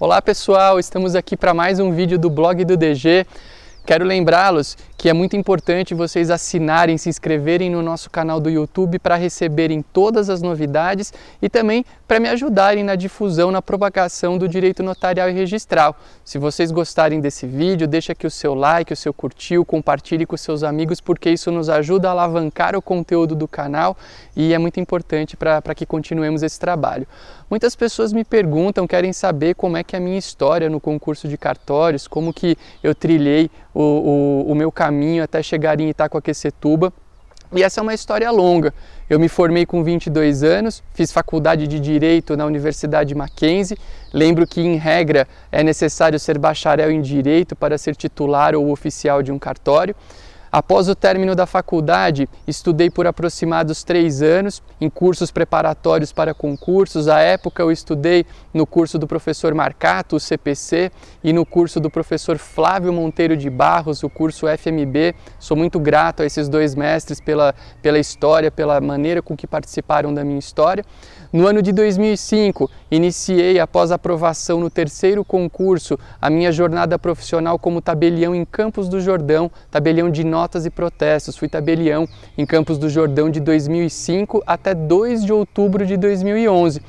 Olá 0.00 0.20
pessoal, 0.20 0.80
estamos 0.80 1.14
aqui 1.14 1.36
para 1.36 1.54
mais 1.54 1.78
um 1.78 1.92
vídeo 1.92 2.18
do 2.18 2.28
blog 2.28 2.64
do 2.64 2.76
DG. 2.76 3.24
Quero 3.86 4.04
lembrá-los 4.04 4.78
que 4.96 5.10
é 5.10 5.12
muito 5.12 5.36
importante 5.36 5.92
vocês 5.92 6.30
assinarem, 6.30 6.96
se 6.96 7.10
inscreverem 7.10 7.68
no 7.68 7.82
nosso 7.82 8.08
canal 8.08 8.40
do 8.40 8.48
YouTube 8.48 8.98
para 8.98 9.16
receberem 9.16 9.82
todas 9.92 10.30
as 10.30 10.40
novidades 10.40 11.12
e 11.42 11.50
também 11.50 11.84
para 12.08 12.18
me 12.18 12.26
ajudarem 12.26 12.82
na 12.82 12.94
difusão, 12.94 13.50
na 13.50 13.60
propagação 13.60 14.38
do 14.38 14.48
direito 14.48 14.82
notarial 14.82 15.28
e 15.28 15.34
registral. 15.34 15.94
Se 16.24 16.38
vocês 16.38 16.70
gostarem 16.70 17.20
desse 17.20 17.46
vídeo, 17.46 17.86
deixa 17.86 18.12
aqui 18.12 18.26
o 18.26 18.30
seu 18.30 18.54
like, 18.54 18.94
o 18.94 18.96
seu 18.96 19.12
curtiu, 19.12 19.62
compartilhe 19.62 20.24
com 20.24 20.38
seus 20.38 20.62
amigos, 20.62 21.02
porque 21.02 21.28
isso 21.28 21.52
nos 21.52 21.68
ajuda 21.68 22.08
a 22.08 22.12
alavancar 22.12 22.74
o 22.74 22.80
conteúdo 22.80 23.34
do 23.34 23.46
canal 23.46 23.94
e 24.34 24.54
é 24.54 24.58
muito 24.58 24.80
importante 24.80 25.36
para 25.36 25.74
que 25.74 25.84
continuemos 25.84 26.42
esse 26.42 26.58
trabalho. 26.58 27.06
Muitas 27.50 27.76
pessoas 27.76 28.10
me 28.10 28.24
perguntam, 28.24 28.86
querem 28.86 29.12
saber 29.12 29.54
como 29.54 29.76
é 29.76 29.84
que 29.84 29.94
é 29.94 29.98
a 29.98 30.02
minha 30.02 30.18
história 30.18 30.70
no 30.70 30.80
concurso 30.80 31.28
de 31.28 31.36
cartórios, 31.36 32.08
como 32.08 32.32
que 32.32 32.56
eu 32.82 32.94
trilhei 32.94 33.50
o, 33.74 34.44
o, 34.46 34.52
o 34.52 34.54
meu 34.54 34.70
caminho 34.70 35.24
até 35.24 35.42
chegar 35.42 35.80
em 35.80 35.88
Itacoaquecetuba. 35.90 36.92
E 37.52 37.62
essa 37.62 37.80
é 37.80 37.82
uma 37.82 37.94
história 37.94 38.30
longa. 38.30 38.72
Eu 39.08 39.20
me 39.20 39.28
formei 39.28 39.66
com 39.66 39.84
22 39.84 40.42
anos, 40.42 40.82
fiz 40.92 41.12
faculdade 41.12 41.66
de 41.66 41.78
Direito 41.78 42.36
na 42.36 42.46
Universidade 42.46 43.14
Mackenzie. 43.14 43.76
Lembro 44.12 44.46
que, 44.46 44.60
em 44.60 44.76
regra, 44.76 45.28
é 45.52 45.62
necessário 45.62 46.18
ser 46.18 46.38
bacharel 46.38 46.90
em 46.90 47.00
Direito 47.00 47.54
para 47.54 47.76
ser 47.76 47.94
titular 47.94 48.54
ou 48.54 48.70
oficial 48.70 49.22
de 49.22 49.30
um 49.30 49.38
cartório. 49.38 49.94
Após 50.54 50.88
o 50.88 50.94
término 50.94 51.34
da 51.34 51.46
faculdade, 51.46 52.28
estudei 52.46 52.88
por 52.88 53.08
aproximados 53.08 53.82
três 53.82 54.22
anos 54.22 54.62
em 54.80 54.88
cursos 54.88 55.32
preparatórios 55.32 56.12
para 56.12 56.32
concursos. 56.32 57.08
À 57.08 57.18
época, 57.18 57.60
eu 57.60 57.72
estudei 57.72 58.24
no 58.52 58.64
curso 58.64 58.96
do 58.96 59.04
professor 59.04 59.52
Marcato, 59.52 60.14
o 60.14 60.20
CPC, 60.20 60.92
e 61.24 61.32
no 61.32 61.44
curso 61.44 61.80
do 61.80 61.90
professor 61.90 62.38
Flávio 62.38 62.92
Monteiro 62.92 63.36
de 63.36 63.50
Barros, 63.50 64.04
o 64.04 64.08
curso 64.08 64.46
FMB. 64.46 65.16
Sou 65.40 65.56
muito 65.56 65.80
grato 65.80 66.22
a 66.22 66.24
esses 66.24 66.48
dois 66.48 66.76
mestres 66.76 67.20
pela, 67.20 67.52
pela 67.82 67.98
história, 67.98 68.48
pela 68.48 68.80
maneira 68.80 69.20
com 69.20 69.36
que 69.36 69.48
participaram 69.48 70.14
da 70.14 70.22
minha 70.22 70.38
história. 70.38 70.84
No 71.34 71.48
ano 71.48 71.60
de 71.60 71.72
2005, 71.72 72.70
iniciei, 72.88 73.58
após 73.58 73.90
aprovação 73.90 74.60
no 74.60 74.70
terceiro 74.70 75.24
concurso, 75.24 75.98
a 76.22 76.30
minha 76.30 76.52
jornada 76.52 76.96
profissional 76.96 77.58
como 77.58 77.80
tabelião 77.80 78.32
em 78.36 78.44
Campos 78.44 78.88
do 78.88 79.00
Jordão, 79.00 79.50
tabelião 79.68 80.08
de 80.08 80.22
notas 80.22 80.64
e 80.64 80.70
protestos. 80.70 81.36
Fui 81.36 81.48
tabelião 81.48 82.06
em 82.38 82.46
Campos 82.46 82.78
do 82.78 82.88
Jordão 82.88 83.28
de 83.28 83.40
2005 83.40 84.44
até 84.46 84.76
2 84.76 85.24
de 85.24 85.32
outubro 85.32 85.84
de 85.84 85.96
2011. 85.96 86.80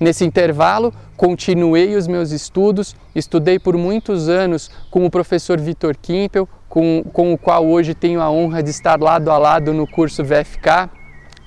Nesse 0.00 0.24
intervalo, 0.24 0.92
continuei 1.16 1.94
os 1.94 2.08
meus 2.08 2.32
estudos, 2.32 2.96
estudei 3.14 3.56
por 3.56 3.76
muitos 3.76 4.28
anos 4.28 4.68
com 4.90 5.06
o 5.06 5.10
professor 5.10 5.60
Vitor 5.60 5.96
Kimpel, 5.96 6.48
com, 6.68 7.04
com 7.12 7.32
o 7.32 7.38
qual 7.38 7.64
hoje 7.64 7.94
tenho 7.94 8.20
a 8.20 8.28
honra 8.28 8.64
de 8.64 8.70
estar 8.70 9.00
lado 9.00 9.30
a 9.30 9.38
lado 9.38 9.72
no 9.72 9.86
curso 9.86 10.24
VFK, 10.24 10.90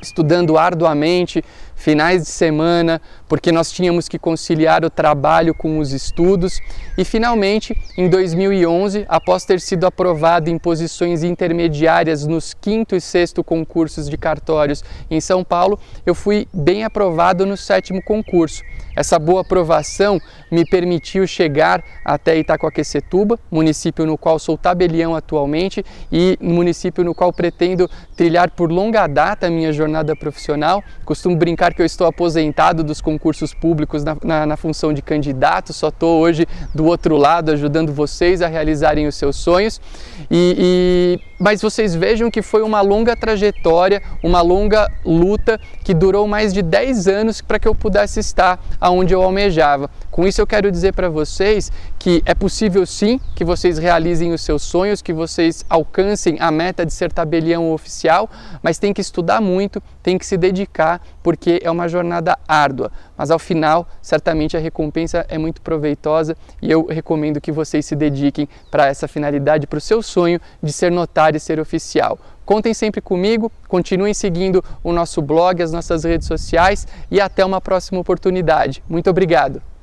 estudando 0.02 0.58
arduamente, 0.58 1.44
finais 1.76 2.24
de 2.24 2.30
semana, 2.30 3.02
porque 3.28 3.52
nós 3.52 3.72
tínhamos 3.72 4.08
que 4.08 4.18
conciliar 4.18 4.84
o 4.84 4.90
trabalho 4.90 5.54
com 5.54 5.78
os 5.78 5.92
estudos. 5.92 6.60
E 6.98 7.04
finalmente, 7.04 7.76
em 7.98 8.10
2011, 8.10 9.06
após 9.08 9.46
ter 9.46 9.60
sido 9.60 9.86
aprovado 9.86 10.50
em 10.50 10.58
posições 10.58 11.24
intermediárias 11.24 12.26
nos 12.26 12.54
quinto 12.54 12.96
e 12.96 13.02
sexto 13.02 13.44
concursos 13.44 14.10
de 14.10 14.18
cartórios 14.18 14.84
em 15.12 15.20
São 15.20 15.44
Paulo, 15.44 15.80
eu 16.06 16.16
fui 16.16 16.48
bem 16.54 16.84
aprovado 16.84 17.46
no 17.46 17.58
sétimo 17.58 18.02
concurso. 18.02 18.64
Essa 18.96 19.20
boa 19.20 19.42
aprovação 19.42 20.20
me 20.50 20.64
permitiu 20.66 21.28
chegar 21.28 21.84
até 22.04 22.38
Itacoaquecetuba, 22.38 23.38
município 23.52 24.06
no 24.06 24.18
qual 24.18 24.40
sou 24.40 24.58
tabelião 24.58 25.14
atualmente 25.14 25.84
e 26.10 26.38
município 26.40 27.04
no 27.04 27.14
qual 27.14 27.34
pretendo 27.34 27.90
trilhar 28.16 28.50
por 28.52 28.72
longa 28.72 29.06
data 29.06 29.48
a 29.48 29.50
minha 29.50 29.74
jornada 29.74 30.16
profissional. 30.16 30.82
Costumo 31.04 31.36
brincar 31.36 31.65
que 31.74 31.82
eu 31.82 31.86
estou 31.86 32.08
aposentado 32.08 32.84
dos 32.84 33.02
concursos 33.02 33.54
públicos 33.54 34.04
na, 34.04 34.18
na, 34.24 34.46
na 34.46 34.58
função 34.58 34.94
de 34.94 35.02
candidato, 35.02 35.74
só 35.74 35.90
estou 35.90 36.20
hoje 36.22 36.48
do 36.74 36.86
outro 36.86 37.18
lado 37.18 37.52
ajudando 37.52 37.94
vocês 37.94 38.42
a 38.42 38.48
realizarem 38.48 39.08
os 39.08 39.16
seus 39.16 39.36
sonhos. 39.36 39.82
E, 40.30 40.56
e, 40.58 41.36
mas 41.40 41.62
vocês 41.62 41.96
vejam 41.96 42.32
que 42.32 42.42
foi 42.42 42.62
uma 42.62 42.82
longa 42.82 43.16
trajetória, 43.16 44.02
uma 44.24 44.42
longa 44.42 44.90
luta 45.06 45.60
que 45.84 45.94
durou 45.94 46.28
mais 46.28 46.54
de 46.54 46.62
10 46.62 47.08
anos 47.08 47.42
para 47.42 47.60
que 47.60 47.68
eu 47.68 47.76
pudesse 47.76 48.20
estar 48.20 48.60
aonde 48.80 49.14
eu 49.14 49.22
almejava. 49.22 49.90
Com 50.12 50.26
isso 50.26 50.42
eu 50.42 50.48
quero 50.48 50.72
dizer 50.72 50.94
para 50.94 51.10
vocês 51.10 51.72
que 52.00 52.22
é 52.26 52.34
possível 52.34 52.86
sim 52.86 53.20
que 53.36 53.44
vocês 53.44 53.78
realizem 53.78 54.34
os 54.34 54.42
seus 54.42 54.64
sonhos, 54.64 55.02
que 55.02 55.12
vocês 55.12 55.66
alcancem 55.70 56.38
a 56.40 56.52
meta 56.52 56.86
de 56.86 56.94
ser 56.94 57.12
tabelião 57.12 57.72
oficial, 57.72 58.30
mas 58.62 58.78
tem 58.78 58.94
que 58.94 59.02
estudar 59.02 59.42
muito, 59.42 59.82
tem 60.02 60.18
que 60.18 60.26
se 60.26 60.38
dedicar, 60.38 61.02
é 61.64 61.70
uma 61.70 61.88
jornada 61.88 62.38
árdua. 62.48 62.92
Mas 63.18 63.32
ao 63.32 63.40
final, 63.40 63.88
certamente 64.02 64.56
a 64.56 64.60
recompensa 64.60 65.26
é 65.30 65.38
muito 65.38 65.62
proveitosa 65.62 66.36
e 66.62 66.72
eu 66.72 66.86
recomendo 66.86 67.42
que 67.42 67.52
vocês 67.52 67.86
se 67.86 67.96
dediquem 67.96 68.48
para 68.72 68.88
essa 68.88 69.08
finalidade, 69.08 69.68
para 69.68 69.78
o 69.78 69.82
seu 69.82 70.02
sonho 70.02 70.40
de 70.62 70.72
ser 70.72 70.92
notário 70.92 71.38
e 71.38 71.40
ser 71.40 71.60
oficial. 71.60 72.18
Contem 72.46 72.74
sempre 72.74 73.02
comigo, 73.02 73.52
continuem 73.68 74.14
seguindo 74.14 74.64
o 74.84 74.94
nosso 74.94 75.22
blog, 75.22 75.62
as 75.62 75.72
nossas 75.72 76.04
redes 76.04 76.28
sociais 76.28 76.88
e 77.10 77.20
até 77.20 77.44
uma 77.44 77.60
próxima 77.60 78.00
oportunidade. 78.00 78.84
Muito 78.88 79.10
obrigado! 79.10 79.75